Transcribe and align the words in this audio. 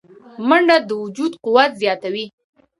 منډه 0.47 0.77
د 0.87 0.89
وجود 1.01 1.33
قوه 1.43 1.63
زیاتوي 1.81 2.25